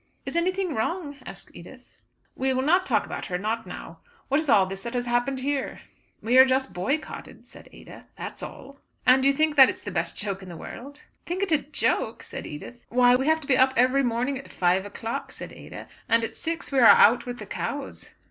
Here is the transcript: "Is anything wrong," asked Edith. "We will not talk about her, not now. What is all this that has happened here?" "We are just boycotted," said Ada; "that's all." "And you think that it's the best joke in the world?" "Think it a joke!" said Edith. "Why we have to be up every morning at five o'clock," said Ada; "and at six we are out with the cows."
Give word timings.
"Is 0.25 0.35
anything 0.35 0.73
wrong," 0.73 1.17
asked 1.27 1.51
Edith. 1.53 1.81
"We 2.35 2.53
will 2.53 2.63
not 2.63 2.87
talk 2.87 3.05
about 3.05 3.27
her, 3.27 3.37
not 3.37 3.67
now. 3.67 3.99
What 4.29 4.39
is 4.39 4.49
all 4.49 4.65
this 4.65 4.81
that 4.81 4.95
has 4.95 5.05
happened 5.05 5.41
here?" 5.41 5.81
"We 6.23 6.39
are 6.39 6.43
just 6.43 6.73
boycotted," 6.73 7.45
said 7.45 7.69
Ada; 7.71 8.07
"that's 8.17 8.41
all." 8.41 8.79
"And 9.05 9.23
you 9.23 9.31
think 9.31 9.55
that 9.57 9.69
it's 9.69 9.81
the 9.81 9.91
best 9.91 10.17
joke 10.17 10.41
in 10.41 10.49
the 10.49 10.57
world?" 10.57 11.03
"Think 11.27 11.43
it 11.43 11.51
a 11.51 11.59
joke!" 11.59 12.23
said 12.23 12.47
Edith. 12.47 12.81
"Why 12.89 13.15
we 13.15 13.27
have 13.27 13.41
to 13.41 13.47
be 13.47 13.55
up 13.55 13.73
every 13.77 14.01
morning 14.01 14.39
at 14.39 14.51
five 14.51 14.87
o'clock," 14.87 15.31
said 15.31 15.53
Ada; 15.53 15.87
"and 16.09 16.23
at 16.23 16.35
six 16.35 16.71
we 16.71 16.79
are 16.79 16.87
out 16.87 17.27
with 17.27 17.37
the 17.37 17.45
cows." 17.45 18.09